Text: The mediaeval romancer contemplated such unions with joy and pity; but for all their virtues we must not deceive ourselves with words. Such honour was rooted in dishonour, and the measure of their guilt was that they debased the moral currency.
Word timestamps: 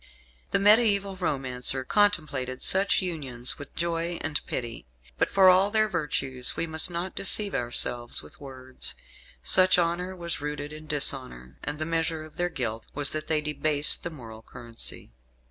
The 0.49 0.57
mediaeval 0.57 1.17
romancer 1.17 1.83
contemplated 1.83 2.63
such 2.63 3.03
unions 3.03 3.59
with 3.59 3.75
joy 3.75 4.17
and 4.21 4.43
pity; 4.47 4.87
but 5.19 5.29
for 5.29 5.47
all 5.47 5.69
their 5.69 5.87
virtues 5.87 6.57
we 6.57 6.65
must 6.65 6.89
not 6.89 7.13
deceive 7.15 7.53
ourselves 7.53 8.23
with 8.23 8.41
words. 8.41 8.95
Such 9.43 9.77
honour 9.77 10.15
was 10.15 10.41
rooted 10.41 10.73
in 10.73 10.87
dishonour, 10.87 11.59
and 11.63 11.77
the 11.77 11.85
measure 11.85 12.25
of 12.25 12.37
their 12.37 12.49
guilt 12.49 12.85
was 12.95 13.11
that 13.11 13.27
they 13.27 13.41
debased 13.41 14.01
the 14.01 14.09
moral 14.09 14.41
currency. 14.41 15.11